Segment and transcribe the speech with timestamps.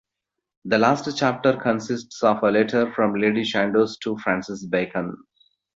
[0.65, 5.15] The last chapter consists of a letter from Lady Chandos to Francis Bacon.